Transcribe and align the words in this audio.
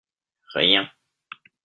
Rien. 0.55 0.89